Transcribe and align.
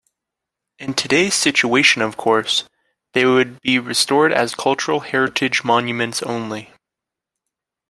In 0.79 0.95
today's 0.95 1.35
situation 1.35 2.01
of 2.01 2.17
course, 2.17 2.67
they 3.13 3.23
would 3.23 3.61
be 3.61 3.77
restored 3.77 4.33
as 4.33 4.55
cultural 4.55 5.01
heritage 5.01 5.63
monuments 5.63 6.23
only. 6.23 6.73